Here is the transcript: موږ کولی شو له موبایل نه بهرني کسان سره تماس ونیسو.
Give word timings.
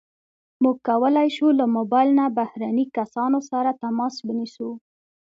موږ 0.63 0.77
کولی 0.87 1.27
شو 1.35 1.47
له 1.59 1.65
موبایل 1.77 2.09
نه 2.19 2.25
بهرني 2.37 2.85
کسان 2.97 3.31
سره 3.49 3.71
تماس 3.81 4.15
ونیسو. 4.27 4.69